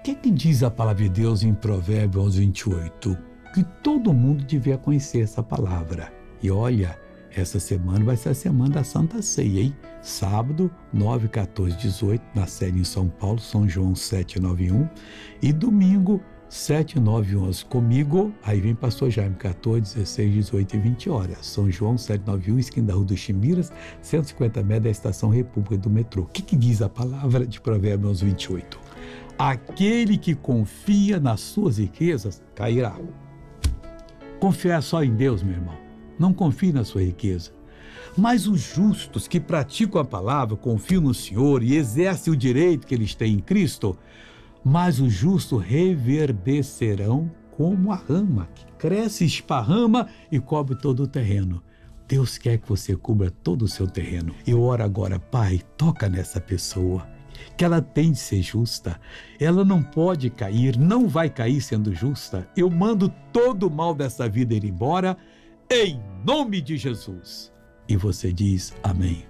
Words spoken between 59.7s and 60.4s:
pode